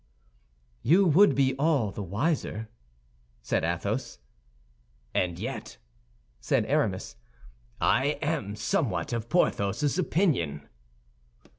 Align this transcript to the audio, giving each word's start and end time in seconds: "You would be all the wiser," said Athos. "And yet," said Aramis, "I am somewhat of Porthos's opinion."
"You 0.81 1.05
would 1.05 1.35
be 1.35 1.53
all 1.59 1.91
the 1.91 2.01
wiser," 2.01 2.69
said 3.43 3.63
Athos. 3.63 4.17
"And 5.13 5.37
yet," 5.37 5.77
said 6.39 6.65
Aramis, 6.65 7.17
"I 7.79 8.17
am 8.23 8.55
somewhat 8.55 9.13
of 9.13 9.29
Porthos's 9.29 9.99
opinion." 9.99 10.67